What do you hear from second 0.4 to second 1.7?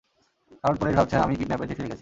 কারন পুলিশ ভাবছে আমিই কিডন্যাপের